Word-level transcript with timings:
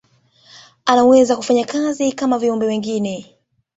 anaweza 0.85 1.35
kufanya 1.35 1.65
kazi 1.65 2.11
kama 2.11 2.39
viumbe 2.39 2.65
wengine 2.65 3.35